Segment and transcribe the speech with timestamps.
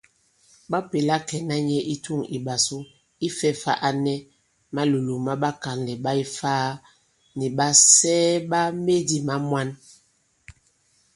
[0.69, 2.77] Ɓa pèla kɛ̀na nyɛ i tûŋ ìɓàsu
[3.27, 4.13] ifɛ̄ fā a nɛ
[4.75, 6.65] malòlòk ma ɓakànlɛ̀ ɓa Ifaa
[7.37, 9.69] nì ɓàsɛɛ ɓa medì ma mwan.